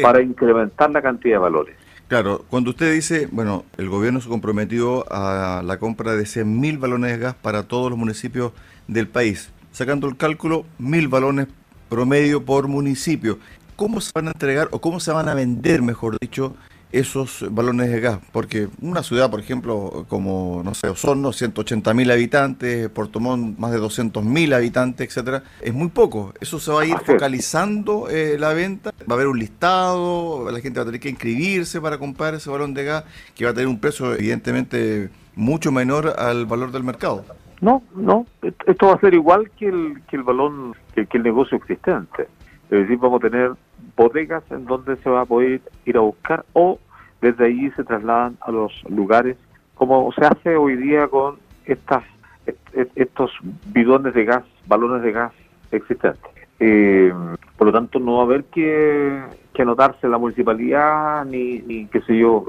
para 0.02 0.22
incrementar 0.22 0.92
la 0.92 1.02
cantidad 1.02 1.36
de 1.36 1.40
valores. 1.40 1.76
Claro, 2.08 2.46
cuando 2.50 2.72
usted 2.72 2.94
dice, 2.94 3.28
bueno, 3.32 3.66
el 3.78 3.90
gobierno 3.90 4.22
se 4.22 4.30
comprometió 4.30 5.06
a 5.12 5.64
la 5.64 5.80
compra 5.80 6.16
de 6.16 6.24
100.000 6.24 6.80
balones 6.80 7.12
de 7.12 7.18
gas 7.18 7.36
para 7.36 7.64
todos 7.64 7.90
los 7.90 7.98
municipios 7.98 8.52
del 8.88 9.08
país, 9.08 9.52
sacando 9.72 10.08
el 10.08 10.18
cálculo, 10.18 10.66
1.000 10.80 11.10
balones 11.10 11.48
promedio 11.90 12.44
por 12.44 12.68
municipio. 12.68 13.40
¿Cómo 13.76 14.02
se 14.02 14.12
van 14.14 14.28
a 14.28 14.32
entregar 14.32 14.68
o 14.72 14.80
cómo 14.80 15.00
se 15.00 15.12
van 15.12 15.28
a 15.30 15.34
vender, 15.34 15.82
mejor 15.82 16.18
dicho, 16.20 16.56
esos 16.94 17.46
balones 17.52 17.92
de 17.92 18.00
gas? 18.00 18.20
Porque 18.32 18.70
una 18.82 19.04
ciudad, 19.04 19.30
por 19.30 19.42
ejemplo, 19.42 20.06
como, 20.08 20.62
no 20.64 20.74
sé, 20.74 20.88
Osorno, 20.88 21.34
180 21.34 21.94
mil 21.94 22.10
habitantes, 22.10 22.88
Puerto 22.90 23.20
Montt, 23.20 23.60
más 23.60 23.72
de 23.72 23.80
200 23.80 24.24
mil 24.24 24.54
habitantes, 24.54 25.08
etcétera, 25.08 25.44
es 25.60 25.74
muy 25.74 25.90
poco. 25.90 26.34
¿Eso 26.40 26.60
se 26.60 26.72
va 26.72 26.84
a 26.84 26.86
ir 26.86 26.98
focalizando 27.06 28.10
eh, 28.10 28.38
la 28.40 28.54
venta? 28.54 28.92
¿Va 29.02 29.14
a 29.14 29.14
haber 29.16 29.28
un 29.28 29.40
listado? 29.40 30.50
¿La 30.50 30.62
gente 30.62 30.80
va 30.80 30.84
a 30.84 30.86
tener 30.86 31.02
que 31.02 31.10
inscribirse 31.10 31.82
para 31.82 31.98
comprar 31.98 32.36
ese 32.36 32.50
balón 32.50 32.74
de 32.74 32.86
gas 32.86 33.04
que 33.36 33.46
va 33.46 33.52
a 33.52 33.54
tener 33.54 33.68
un 33.68 33.80
precio, 33.80 34.14
evidentemente, 34.14 35.10
mucho 35.36 35.72
menor 35.72 36.14
al 36.18 36.46
valor 36.46 36.72
del 36.72 36.84
mercado? 36.84 37.26
No, 37.64 37.82
no, 37.96 38.26
esto 38.42 38.88
va 38.88 38.96
a 38.96 39.00
ser 39.00 39.14
igual 39.14 39.50
que 39.52 39.68
el, 39.68 40.02
que 40.10 40.18
el 40.18 40.24
balón, 40.24 40.76
que, 40.94 41.08
el 41.10 41.24
negocio 41.24 41.58
existente. 41.58 42.28
Es 42.74 42.80
decir, 42.80 42.98
vamos 42.98 43.24
a 43.24 43.30
tener 43.30 43.52
bodegas 43.96 44.44
en 44.50 44.66
donde 44.66 44.96
se 44.98 45.10
va 45.10 45.22
a 45.22 45.26
poder 45.26 45.62
ir 45.86 45.96
a 45.96 46.00
buscar 46.00 46.44
o 46.54 46.80
desde 47.22 47.46
allí 47.46 47.70
se 47.72 47.84
trasladan 47.84 48.36
a 48.42 48.52
los 48.52 48.72
lugares 48.90 49.38
como 49.76 50.12
se 50.14 50.26
hace 50.26 50.56
hoy 50.56 50.76
día 50.78 51.08
con 51.08 51.38
estas 51.66 52.04
estos 52.74 53.32
bidones 53.68 54.16
de 54.16 54.26
gas, 54.26 54.44
balones 54.66 55.04
de 55.04 55.12
gas 55.12 55.32
existentes. 55.72 56.20
Eh, 56.60 57.14
por 57.58 57.68
lo 57.68 57.74
tanto, 57.74 58.00
no 58.00 58.16
va 58.16 58.22
a 58.22 58.26
haber 58.26 58.46
que, 58.46 59.22
que 59.54 59.62
anotarse 59.62 60.08
la 60.08 60.18
municipalidad 60.18 61.26
ni, 61.26 61.60
ni 61.60 61.86
qué 61.86 62.02
sé 62.02 62.18
yo, 62.18 62.46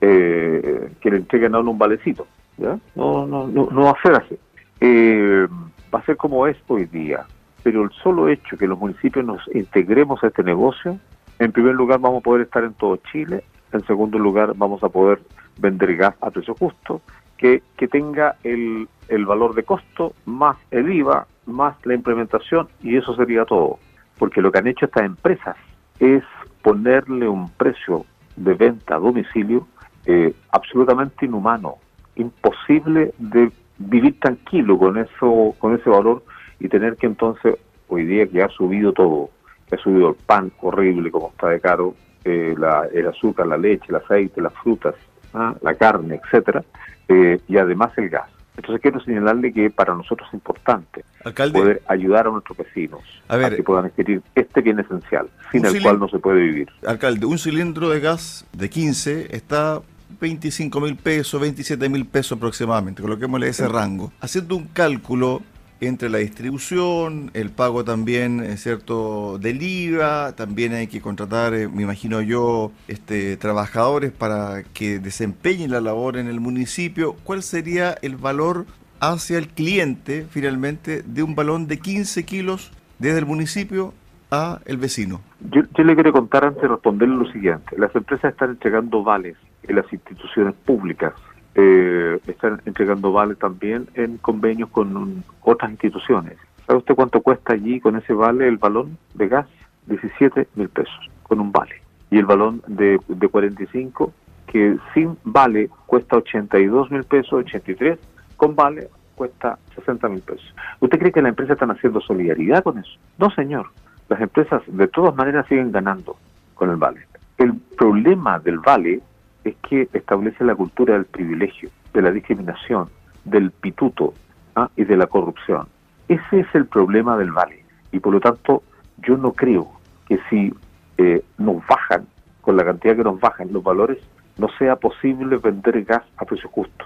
eh, 0.00 0.90
que 1.00 1.10
le 1.10 1.18
entreguen 1.18 1.54
a 1.54 1.60
uno 1.60 1.72
un 1.72 1.78
valecito. 1.78 2.26
No, 2.58 2.80
no, 3.26 3.46
no, 3.46 3.68
no 3.70 3.82
va 3.82 3.90
a 3.90 4.02
ser 4.02 4.14
así. 4.14 4.38
Eh, 4.80 5.46
va 5.94 5.98
a 5.98 6.04
ser 6.04 6.16
como 6.16 6.46
es 6.46 6.56
hoy 6.66 6.86
día. 6.86 7.26
Pero 7.64 7.82
el 7.82 7.90
solo 8.02 8.28
hecho 8.28 8.56
que 8.56 8.68
los 8.68 8.78
municipios 8.78 9.24
nos 9.24 9.40
integremos 9.52 10.22
a 10.22 10.28
este 10.28 10.44
negocio, 10.44 11.00
en 11.40 11.50
primer 11.50 11.74
lugar 11.74 11.98
vamos 11.98 12.20
a 12.20 12.24
poder 12.24 12.42
estar 12.42 12.62
en 12.62 12.74
todo 12.74 12.98
Chile, 13.10 13.42
en 13.72 13.84
segundo 13.86 14.18
lugar 14.18 14.52
vamos 14.54 14.84
a 14.84 14.88
poder 14.88 15.20
vender 15.58 15.96
gas 15.96 16.14
a 16.20 16.30
precio 16.30 16.54
justo, 16.54 17.00
que, 17.38 17.62
que 17.76 17.88
tenga 17.88 18.36
el, 18.44 18.86
el 19.08 19.26
valor 19.26 19.54
de 19.54 19.64
costo 19.64 20.12
más 20.26 20.56
el 20.70 20.92
IVA, 20.92 21.26
más 21.46 21.74
la 21.84 21.94
implementación, 21.94 22.68
y 22.82 22.96
eso 22.96 23.16
sería 23.16 23.44
todo. 23.44 23.78
Porque 24.18 24.40
lo 24.40 24.52
que 24.52 24.58
han 24.58 24.66
hecho 24.66 24.84
estas 24.84 25.04
empresas 25.04 25.56
es 25.98 26.22
ponerle 26.62 27.28
un 27.28 27.50
precio 27.50 28.04
de 28.36 28.54
venta 28.54 28.96
a 28.96 28.98
domicilio 28.98 29.66
eh, 30.06 30.34
absolutamente 30.50 31.24
inhumano, 31.24 31.76
imposible 32.16 33.14
de 33.18 33.50
vivir 33.78 34.20
tranquilo 34.20 34.78
con 34.78 34.98
eso, 34.98 35.54
con 35.58 35.74
ese 35.74 35.88
valor 35.88 36.22
y 36.64 36.68
tener 36.70 36.96
que 36.96 37.06
entonces 37.06 37.56
hoy 37.88 38.06
día 38.06 38.26
que 38.26 38.42
ha 38.42 38.48
subido 38.48 38.94
todo, 38.94 39.28
que 39.68 39.74
ha 39.74 39.78
subido 39.78 40.08
el 40.08 40.14
pan 40.14 40.50
horrible 40.62 41.10
como 41.10 41.28
está 41.28 41.50
de 41.50 41.60
caro, 41.60 41.94
eh, 42.24 42.54
el 42.94 43.06
azúcar, 43.06 43.46
la 43.46 43.58
leche, 43.58 43.84
el 43.90 43.96
aceite, 43.96 44.40
las 44.40 44.54
frutas, 44.54 44.94
¿ah? 45.34 45.54
la 45.60 45.74
carne, 45.74 46.18
etcétera, 46.24 46.64
eh, 47.06 47.38
y 47.48 47.58
además 47.58 47.92
el 47.98 48.08
gas. 48.08 48.30
Entonces 48.56 48.80
quiero 48.80 48.98
señalarle 49.00 49.52
que 49.52 49.68
para 49.68 49.94
nosotros 49.94 50.26
es 50.28 50.34
importante 50.34 51.04
poder 51.52 51.82
ayudar 51.86 52.28
a 52.28 52.30
nuestros 52.30 52.56
vecinos 52.56 53.02
a, 53.28 53.36
ver, 53.36 53.56
que 53.56 53.62
puedan 53.62 53.84
adquirir 53.84 54.22
este 54.34 54.62
bien 54.62 54.78
esencial, 54.78 55.28
sin 55.52 55.66
el 55.66 55.82
cual 55.82 55.98
no 55.98 56.08
se 56.08 56.18
puede 56.18 56.40
vivir. 56.40 56.70
Alcalde, 56.86 57.26
un 57.26 57.38
cilindro 57.38 57.90
de 57.90 58.00
gas 58.00 58.46
de 58.54 58.70
15 58.70 59.36
está 59.36 59.82
25 60.18 60.80
mil 60.80 60.96
pesos, 60.96 61.38
27 61.38 61.90
mil 61.90 62.06
pesos 62.06 62.38
aproximadamente, 62.38 63.02
coloquémosle 63.02 63.48
ese 63.48 63.68
rango. 63.68 64.12
Haciendo 64.20 64.56
un 64.56 64.68
cálculo 64.68 65.42
entre 65.80 66.08
la 66.08 66.18
distribución, 66.18 67.30
el 67.34 67.50
pago 67.50 67.84
también, 67.84 68.40
es 68.40 68.62
cierto, 68.62 69.38
del 69.38 69.62
IVA, 69.62 70.34
también 70.36 70.72
hay 70.72 70.86
que 70.86 71.00
contratar, 71.00 71.54
eh, 71.54 71.68
me 71.68 71.82
imagino 71.82 72.20
yo, 72.20 72.72
este, 72.88 73.36
trabajadores 73.36 74.12
para 74.12 74.62
que 74.62 74.98
desempeñen 74.98 75.70
la 75.70 75.80
labor 75.80 76.16
en 76.16 76.28
el 76.28 76.40
municipio. 76.40 77.16
¿Cuál 77.24 77.42
sería 77.42 77.94
el 78.02 78.16
valor 78.16 78.66
hacia 79.00 79.38
el 79.38 79.48
cliente, 79.48 80.26
finalmente, 80.30 81.02
de 81.02 81.22
un 81.22 81.34
balón 81.34 81.66
de 81.66 81.78
15 81.78 82.24
kilos 82.24 82.72
desde 82.98 83.18
el 83.18 83.26
municipio 83.26 83.92
a 84.30 84.60
el 84.64 84.78
vecino? 84.78 85.20
Yo, 85.50 85.62
yo 85.76 85.84
le 85.84 85.94
quiero 85.94 86.12
contar 86.12 86.44
antes 86.44 86.62
de 86.62 86.68
responderle 86.68 87.16
lo 87.16 87.30
siguiente. 87.30 87.76
Las 87.76 87.94
empresas 87.94 88.32
están 88.32 88.50
entregando 88.50 89.02
vales 89.02 89.36
en 89.64 89.76
las 89.76 89.92
instituciones 89.92 90.54
públicas. 90.64 91.12
Eh, 91.54 92.18
están 92.26 92.60
entregando 92.64 93.12
vale 93.12 93.36
también 93.36 93.86
en 93.94 94.16
convenios 94.18 94.70
con 94.70 95.22
otras 95.42 95.70
instituciones. 95.70 96.36
¿Sabe 96.66 96.78
usted 96.78 96.94
cuánto 96.94 97.20
cuesta 97.20 97.52
allí 97.52 97.80
con 97.80 97.96
ese 97.96 98.12
vale 98.12 98.48
el 98.48 98.56
balón 98.56 98.98
de 99.14 99.28
gas? 99.28 99.46
17 99.86 100.48
mil 100.54 100.68
pesos 100.68 101.10
con 101.22 101.40
un 101.40 101.52
vale. 101.52 101.82
Y 102.10 102.18
el 102.18 102.26
balón 102.26 102.62
de, 102.66 102.98
de 103.08 103.28
45, 103.28 104.12
que 104.46 104.76
sin 104.92 105.16
vale 105.24 105.68
cuesta 105.86 106.16
82 106.16 106.90
mil 106.90 107.04
pesos, 107.04 107.32
83, 107.32 107.98
con 108.36 108.56
vale 108.56 108.88
cuesta 109.14 109.58
60 109.74 110.08
mil 110.08 110.20
pesos. 110.20 110.54
¿Usted 110.80 110.98
cree 110.98 111.12
que 111.12 111.22
las 111.22 111.30
empresas 111.30 111.54
están 111.54 111.70
haciendo 111.70 112.00
solidaridad 112.00 112.62
con 112.62 112.78
eso? 112.78 112.98
No, 113.18 113.30
señor. 113.30 113.66
Las 114.08 114.20
empresas 114.20 114.62
de 114.66 114.88
todas 114.88 115.14
maneras 115.14 115.46
siguen 115.48 115.72
ganando 115.72 116.16
con 116.54 116.70
el 116.70 116.76
vale. 116.76 117.06
El 117.38 117.54
problema 117.76 118.38
del 118.38 118.58
vale 118.58 119.00
es 119.44 119.54
que 119.68 119.88
establece 119.92 120.44
la 120.44 120.54
cultura 120.54 120.94
del 120.94 121.04
privilegio, 121.04 121.70
de 121.92 122.02
la 122.02 122.10
discriminación, 122.10 122.88
del 123.24 123.50
pituto 123.50 124.14
¿ah? 124.56 124.70
y 124.76 124.84
de 124.84 124.96
la 124.96 125.06
corrupción. 125.06 125.68
Ese 126.08 126.40
es 126.40 126.46
el 126.54 126.66
problema 126.66 127.16
del 127.16 127.32
vale. 127.32 127.64
Y 127.92 128.00
por 128.00 128.12
lo 128.12 128.20
tanto, 128.20 128.62
yo 128.98 129.16
no 129.16 129.32
creo 129.32 129.70
que 130.08 130.18
si 130.28 130.52
eh, 130.98 131.22
nos 131.38 131.66
bajan, 131.66 132.06
con 132.40 132.56
la 132.56 132.64
cantidad 132.64 132.96
que 132.96 133.04
nos 133.04 133.20
bajan 133.20 133.52
los 133.52 133.62
valores, 133.62 133.98
no 134.36 134.48
sea 134.58 134.76
posible 134.76 135.36
vender 135.36 135.84
gas 135.84 136.02
a 136.16 136.24
precio 136.24 136.48
justo. 136.50 136.84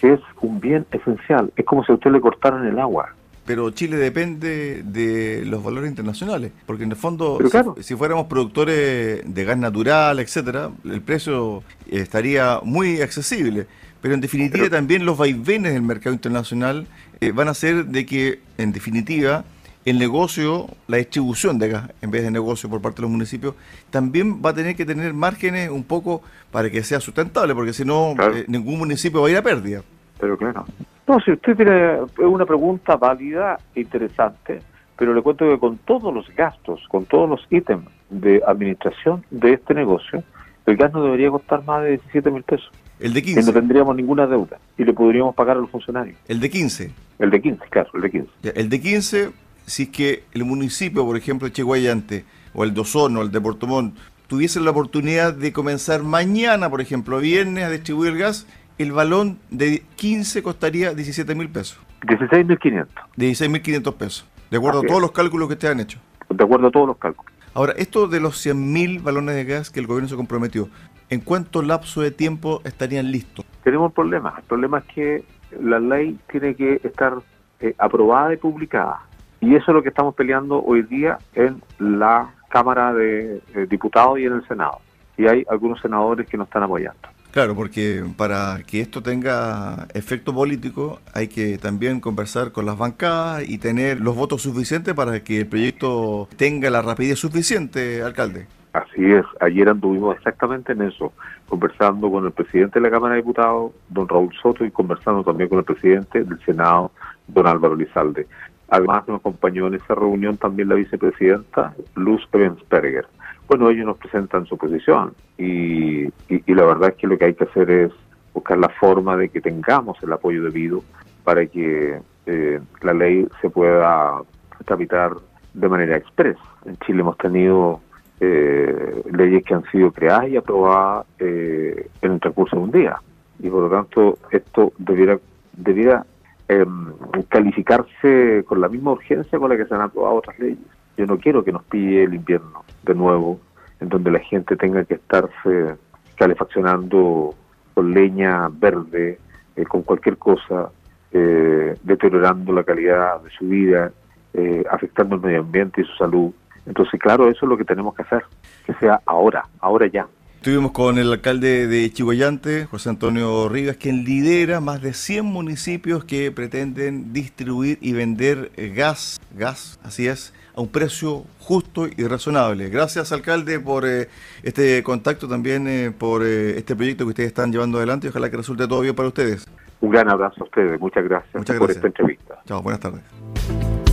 Es 0.00 0.20
un 0.40 0.60
bien 0.60 0.86
esencial. 0.92 1.52
Es 1.56 1.64
como 1.64 1.84
si 1.84 1.92
a 1.92 1.96
usted 1.96 2.10
le 2.10 2.20
cortaran 2.20 2.66
el 2.66 2.78
agua 2.78 3.12
pero 3.46 3.70
Chile 3.70 3.96
depende 3.96 4.82
de 4.84 5.44
los 5.44 5.62
valores 5.62 5.90
internacionales, 5.90 6.52
porque 6.66 6.84
en 6.84 6.92
el 6.92 6.96
fondo, 6.96 7.38
si, 7.80 7.94
fuéramos 7.94 8.26
productores 8.26 9.22
de 9.24 9.44
gas 9.44 9.58
natural, 9.58 10.18
etcétera, 10.18 10.70
el 10.84 11.02
precio 11.02 11.62
estaría 11.90 12.60
muy 12.62 13.02
accesible. 13.02 13.66
Pero 14.00 14.14
en 14.14 14.20
definitiva 14.20 14.68
también 14.68 15.06
los 15.06 15.16
vaivenes 15.16 15.72
del 15.72 15.82
mercado 15.82 16.14
internacional 16.14 16.86
eh, 17.20 17.32
van 17.32 17.48
a 17.48 17.52
hacer 17.52 17.86
de 17.86 18.04
que, 18.04 18.40
en 18.58 18.72
definitiva, 18.72 19.44
el 19.84 19.98
negocio, 19.98 20.68
la 20.88 20.98
distribución 20.98 21.58
de 21.58 21.68
gas, 21.68 21.90
en 22.00 22.10
vez 22.10 22.22
de 22.22 22.30
negocio 22.30 22.68
por 22.68 22.80
parte 22.80 22.96
de 22.96 23.02
los 23.02 23.10
municipios, 23.10 23.54
también 23.90 24.42
va 24.44 24.50
a 24.50 24.54
tener 24.54 24.76
que 24.76 24.86
tener 24.86 25.12
márgenes 25.12 25.70
un 25.70 25.84
poco 25.84 26.22
para 26.50 26.70
que 26.70 26.82
sea 26.82 27.00
sustentable, 27.00 27.54
porque 27.54 27.72
si 27.72 27.84
no, 27.84 28.14
eh, 28.34 28.44
ningún 28.48 28.78
municipio 28.78 29.20
va 29.22 29.28
a 29.28 29.30
ir 29.30 29.36
a 29.36 29.42
pérdida. 29.42 29.82
Pero 30.18 30.36
claro. 30.38 30.66
No, 31.06 31.20
si 31.20 31.32
usted 31.32 31.56
tiene 31.56 31.98
una 32.18 32.46
pregunta 32.46 32.96
válida 32.96 33.58
e 33.74 33.80
interesante, 33.80 34.60
pero 34.96 35.12
le 35.12 35.22
cuento 35.22 35.44
que 35.44 35.58
con 35.58 35.78
todos 35.78 36.14
los 36.14 36.26
gastos, 36.34 36.80
con 36.88 37.04
todos 37.04 37.28
los 37.28 37.46
ítems 37.50 37.86
de 38.10 38.40
administración 38.46 39.24
de 39.30 39.54
este 39.54 39.74
negocio, 39.74 40.22
el 40.66 40.76
gas 40.76 40.92
no 40.92 41.02
debería 41.02 41.30
costar 41.30 41.62
más 41.64 41.82
de 41.82 41.90
17 41.90 42.30
mil 42.30 42.42
pesos. 42.42 42.70
El 43.00 43.12
de 43.12 43.22
15. 43.22 43.40
Y 43.40 43.44
no 43.44 43.52
tendríamos 43.52 43.96
ninguna 43.96 44.26
deuda 44.26 44.58
y 44.78 44.84
le 44.84 44.92
podríamos 44.92 45.34
pagar 45.34 45.56
a 45.56 45.60
los 45.60 45.70
funcionarios. 45.70 46.16
El 46.26 46.40
de 46.40 46.48
15. 46.48 46.90
El 47.18 47.30
de 47.30 47.42
15, 47.42 47.64
claro, 47.68 47.90
el 47.94 48.00
de 48.02 48.10
15. 48.10 48.30
el 48.54 48.68
de 48.70 48.80
15, 48.80 49.30
si 49.66 49.82
es 49.84 49.88
que 49.90 50.24
el 50.32 50.44
municipio, 50.44 51.04
por 51.04 51.16
ejemplo, 51.16 51.48
de 51.48 51.52
Cheguayante, 51.52 52.24
o 52.54 52.64
el 52.64 52.72
de 52.72 52.80
Osorno, 52.80 53.20
el 53.20 53.30
de 53.30 53.40
Portomón, 53.40 53.94
tuviesen 54.26 54.64
la 54.64 54.70
oportunidad 54.70 55.34
de 55.34 55.52
comenzar 55.52 56.02
mañana, 56.02 56.70
por 56.70 56.80
ejemplo, 56.80 57.18
viernes, 57.18 57.64
a 57.64 57.70
distribuir 57.70 58.12
el 58.12 58.18
gas, 58.18 58.46
el 58.78 58.92
balón 58.92 59.38
de 59.50 59.82
15 59.96 60.42
costaría 60.42 60.94
17 60.94 61.34
mil 61.34 61.48
pesos. 61.48 61.78
16.500. 62.02 62.86
16.500 63.16 63.94
pesos, 63.94 64.28
de 64.50 64.56
acuerdo 64.56 64.80
a 64.80 64.82
todos 64.82 65.00
los 65.00 65.12
cálculos 65.12 65.48
que 65.48 65.56
te 65.56 65.68
han 65.68 65.80
hecho. 65.80 65.98
De 66.28 66.44
acuerdo 66.44 66.68
a 66.68 66.70
todos 66.70 66.88
los 66.88 66.98
cálculos. 66.98 67.32
Ahora, 67.54 67.72
esto 67.76 68.08
de 68.08 68.20
los 68.20 68.44
100.000 68.44 69.02
balones 69.02 69.36
de 69.36 69.44
gas 69.44 69.70
que 69.70 69.78
el 69.78 69.86
gobierno 69.86 70.08
se 70.08 70.16
comprometió, 70.16 70.68
¿en 71.08 71.20
cuánto 71.20 71.62
lapso 71.62 72.00
de 72.00 72.10
tiempo 72.10 72.60
estarían 72.64 73.12
listos? 73.12 73.44
Tenemos 73.62 73.86
un 73.86 73.92
problema. 73.92 74.34
El 74.36 74.44
problema 74.44 74.78
es 74.78 74.84
que 74.92 75.24
la 75.62 75.78
ley 75.78 76.18
tiene 76.30 76.56
que 76.56 76.80
estar 76.82 77.18
eh, 77.60 77.74
aprobada 77.78 78.34
y 78.34 78.38
publicada. 78.38 79.02
Y 79.40 79.54
eso 79.54 79.66
es 79.68 79.74
lo 79.74 79.82
que 79.82 79.90
estamos 79.90 80.14
peleando 80.14 80.62
hoy 80.64 80.82
día 80.82 81.18
en 81.34 81.62
la 81.78 82.34
Cámara 82.48 82.92
de 82.92 83.40
Diputados 83.68 84.18
y 84.18 84.24
en 84.24 84.32
el 84.32 84.48
Senado. 84.48 84.80
Y 85.16 85.26
hay 85.26 85.44
algunos 85.48 85.80
senadores 85.80 86.28
que 86.28 86.36
nos 86.36 86.48
están 86.48 86.64
apoyando. 86.64 87.13
Claro, 87.34 87.56
porque 87.56 88.04
para 88.16 88.62
que 88.64 88.80
esto 88.80 89.02
tenga 89.02 89.88
efecto 89.92 90.32
político 90.32 91.00
hay 91.12 91.26
que 91.26 91.58
también 91.58 91.98
conversar 91.98 92.52
con 92.52 92.64
las 92.64 92.78
bancadas 92.78 93.42
y 93.48 93.58
tener 93.58 94.00
los 94.00 94.14
votos 94.14 94.42
suficientes 94.42 94.94
para 94.94 95.18
que 95.24 95.40
el 95.40 95.48
proyecto 95.48 96.28
tenga 96.36 96.70
la 96.70 96.80
rapidez 96.80 97.18
suficiente, 97.18 98.02
alcalde. 98.02 98.46
Así 98.72 99.10
es, 99.10 99.24
ayer 99.40 99.68
anduvimos 99.68 100.16
exactamente 100.16 100.74
en 100.74 100.82
eso, 100.82 101.12
conversando 101.48 102.08
con 102.08 102.24
el 102.24 102.30
presidente 102.30 102.78
de 102.78 102.84
la 102.84 102.90
Cámara 102.92 103.14
de 103.14 103.22
Diputados, 103.22 103.72
don 103.88 104.08
Raúl 104.08 104.32
Soto, 104.40 104.64
y 104.64 104.70
conversando 104.70 105.24
también 105.24 105.48
con 105.48 105.58
el 105.58 105.64
presidente 105.64 106.22
del 106.22 106.38
Senado, 106.44 106.92
don 107.26 107.48
Álvaro 107.48 107.74
Lizalde. 107.74 108.28
Además 108.74 109.06
nos 109.06 109.20
acompañó 109.20 109.68
en 109.68 109.74
esa 109.74 109.94
reunión 109.94 110.36
también 110.36 110.68
la 110.68 110.74
vicepresidenta 110.74 111.76
Luz 111.94 112.28
Evensperger. 112.32 113.06
Bueno, 113.46 113.70
ellos 113.70 113.86
nos 113.86 113.98
presentan 113.98 114.46
su 114.46 114.58
posición 114.58 115.14
y, 115.38 116.06
y, 116.28 116.54
la 116.54 116.64
verdad 116.64 116.88
es 116.88 116.96
que 116.96 117.06
lo 117.06 117.16
que 117.16 117.26
hay 117.26 117.34
que 117.34 117.44
hacer 117.44 117.70
es 117.70 117.92
buscar 118.32 118.58
la 118.58 118.68
forma 118.70 119.16
de 119.16 119.28
que 119.28 119.40
tengamos 119.40 120.02
el 120.02 120.12
apoyo 120.12 120.42
debido 120.42 120.82
para 121.22 121.46
que 121.46 122.00
eh, 122.26 122.60
la 122.82 122.92
ley 122.94 123.28
se 123.40 123.48
pueda 123.48 124.22
tramitar 124.64 125.12
de 125.52 125.68
manera 125.68 125.96
expresa. 125.96 126.42
En 126.64 126.76
Chile 126.78 127.02
hemos 127.02 127.16
tenido 127.18 127.80
eh, 128.18 129.02
leyes 129.12 129.44
que 129.44 129.54
han 129.54 129.62
sido 129.70 129.92
creadas 129.92 130.30
y 130.30 130.36
aprobadas 130.36 131.06
eh, 131.20 131.90
en 132.02 132.12
el 132.14 132.18
transcurso 132.18 132.56
de 132.56 132.62
un 132.62 132.72
día. 132.72 132.96
Y 133.38 133.48
por 133.50 133.70
lo 133.70 133.70
tanto, 133.70 134.18
esto 134.32 134.72
debiera, 134.78 135.16
debiera 135.52 136.04
em, 136.48 136.92
calificarse 137.28 138.44
con 138.46 138.60
la 138.60 138.68
misma 138.68 138.92
urgencia 138.92 139.38
con 139.38 139.50
la 139.50 139.56
que 139.56 139.66
se 139.66 139.74
han 139.74 139.80
aprobado 139.80 140.16
otras 140.16 140.38
leyes. 140.38 140.58
Yo 140.96 141.06
no 141.06 141.18
quiero 141.18 141.44
que 141.44 141.52
nos 141.52 141.64
pille 141.64 142.04
el 142.04 142.14
invierno 142.14 142.64
de 142.82 142.94
nuevo, 142.94 143.40
en 143.80 143.88
donde 143.88 144.10
la 144.10 144.20
gente 144.20 144.56
tenga 144.56 144.84
que 144.84 144.94
estarse 144.94 145.76
calefaccionando 146.16 147.34
con 147.74 147.92
leña 147.92 148.48
verde, 148.48 149.18
eh, 149.56 149.64
con 149.64 149.82
cualquier 149.82 150.16
cosa, 150.16 150.70
eh, 151.12 151.76
deteriorando 151.82 152.52
la 152.52 152.64
calidad 152.64 153.20
de 153.20 153.30
su 153.30 153.46
vida, 153.46 153.92
eh, 154.32 154.64
afectando 154.70 155.16
el 155.16 155.22
medio 155.22 155.40
ambiente 155.40 155.80
y 155.80 155.84
su 155.84 155.94
salud. 155.94 156.32
Entonces, 156.66 156.98
claro, 157.00 157.28
eso 157.28 157.44
es 157.44 157.48
lo 157.48 157.56
que 157.56 157.64
tenemos 157.64 157.94
que 157.94 158.02
hacer, 158.02 158.24
que 158.66 158.74
sea 158.74 159.00
ahora, 159.06 159.44
ahora 159.60 159.86
ya. 159.86 160.06
Estuvimos 160.44 160.72
con 160.72 160.98
el 160.98 161.10
alcalde 161.10 161.66
de 161.66 161.90
Chihuayante, 161.90 162.66
José 162.66 162.90
Antonio 162.90 163.48
Rivas, 163.48 163.78
quien 163.78 164.04
lidera 164.04 164.60
más 164.60 164.82
de 164.82 164.92
100 164.92 165.24
municipios 165.24 166.04
que 166.04 166.30
pretenden 166.32 167.14
distribuir 167.14 167.78
y 167.80 167.94
vender 167.94 168.52
gas, 168.76 169.18
gas, 169.34 169.80
así 169.82 170.06
es, 170.06 170.34
a 170.54 170.60
un 170.60 170.68
precio 170.68 171.22
justo 171.38 171.86
y 171.86 172.06
razonable. 172.06 172.68
Gracias, 172.68 173.10
alcalde, 173.10 173.58
por 173.58 173.86
eh, 173.86 174.10
este 174.42 174.82
contacto, 174.82 175.26
también 175.28 175.66
eh, 175.66 175.90
por 175.98 176.22
eh, 176.22 176.58
este 176.58 176.76
proyecto 176.76 177.04
que 177.04 177.08
ustedes 177.08 177.28
están 177.28 177.50
llevando 177.50 177.78
adelante 177.78 178.08
y 178.08 178.10
ojalá 178.10 178.30
que 178.30 178.36
resulte 178.36 178.68
todo 178.68 178.82
bien 178.82 178.94
para 178.94 179.08
ustedes. 179.08 179.46
Un 179.80 179.92
gran 179.92 180.10
abrazo 180.10 180.42
a 180.42 180.44
ustedes, 180.44 180.78
muchas 180.78 181.04
gracias, 181.04 181.34
muchas 181.34 181.56
gracias. 181.56 181.58
por 181.58 181.70
esta 181.70 181.86
entrevista. 181.86 182.42
Chao, 182.44 182.60
buenas 182.60 182.80
tardes. 182.80 183.83